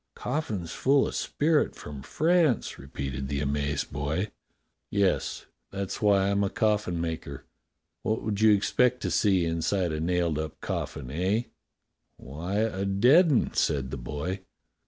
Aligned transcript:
"Coffins 0.15 0.71
full 0.71 1.07
of 1.07 1.13
spirit 1.13 1.75
from 1.75 2.01
France?" 2.01 2.79
repeated 2.79 3.27
the 3.27 3.39
amazed 3.39 3.91
boy. 3.93 4.31
170 4.89 4.89
DOCTOR 4.89 4.89
SYN 4.89 4.99
"Yes, 4.99 5.45
that's 5.69 6.01
why 6.01 6.31
I'm 6.31 6.43
a 6.43 6.49
coffin 6.49 6.99
maker. 6.99 7.45
What 8.01 8.23
would 8.23 8.41
you 8.41 8.51
expect 8.51 9.01
to 9.03 9.11
see 9.11 9.45
inside 9.45 9.91
a 9.91 9.99
nailed 9.99 10.39
up 10.39 10.59
coffin, 10.59 11.11
eh? 11.11 11.43
"'* 11.95 12.17
Why, 12.17 12.55
a 12.55 12.83
dead 12.83 13.31
'un," 13.31 13.53
said 13.53 13.91
the 13.91 13.97
boy. 13.97 14.39